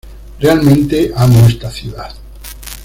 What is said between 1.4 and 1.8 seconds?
esta